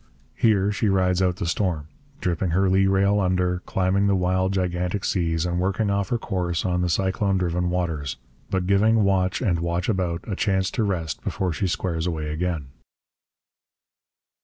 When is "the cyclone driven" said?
6.81-7.69